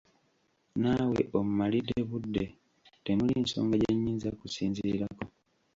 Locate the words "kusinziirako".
4.39-5.23